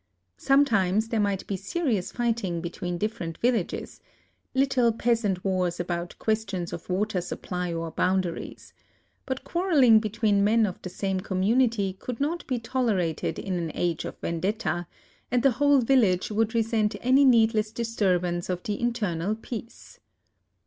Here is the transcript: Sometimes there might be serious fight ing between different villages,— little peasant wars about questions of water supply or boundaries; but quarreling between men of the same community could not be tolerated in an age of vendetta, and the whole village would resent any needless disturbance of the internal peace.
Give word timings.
Sometimes 0.39 1.09
there 1.09 1.19
might 1.19 1.45
be 1.45 1.55
serious 1.55 2.11
fight 2.11 2.43
ing 2.43 2.59
between 2.59 2.97
different 2.97 3.37
villages,— 3.37 4.01
little 4.55 4.91
peasant 4.91 5.45
wars 5.45 5.79
about 5.79 6.17
questions 6.17 6.73
of 6.73 6.89
water 6.89 7.21
supply 7.21 7.71
or 7.71 7.91
boundaries; 7.91 8.73
but 9.27 9.43
quarreling 9.43 9.99
between 9.99 10.43
men 10.43 10.65
of 10.65 10.81
the 10.81 10.89
same 10.89 11.19
community 11.19 11.93
could 11.93 12.19
not 12.19 12.47
be 12.47 12.57
tolerated 12.57 13.37
in 13.37 13.53
an 13.57 13.71
age 13.75 14.03
of 14.03 14.17
vendetta, 14.17 14.87
and 15.29 15.43
the 15.43 15.51
whole 15.51 15.81
village 15.81 16.31
would 16.31 16.55
resent 16.55 16.95
any 17.01 17.23
needless 17.23 17.71
disturbance 17.71 18.49
of 18.49 18.63
the 18.63 18.81
internal 18.81 19.35
peace. 19.35 19.99